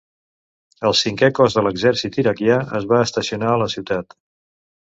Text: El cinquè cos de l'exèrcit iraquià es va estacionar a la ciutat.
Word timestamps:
El 0.89 0.95
cinquè 1.01 1.29
cos 1.39 1.57
de 1.57 1.63
l'exèrcit 1.67 2.19
iraquià 2.21 2.57
es 2.81 2.91
va 2.93 3.03
estacionar 3.11 3.55
a 3.55 3.61
la 3.67 3.73
ciutat. 3.75 4.19